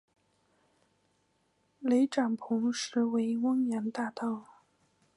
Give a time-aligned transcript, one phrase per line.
[1.79, 4.63] 雷展鹏实为汪洋大盗。